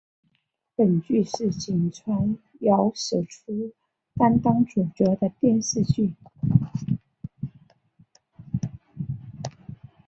[0.75, 3.71] 本剧是井川遥首出
[4.15, 6.15] 担当主角的电视剧。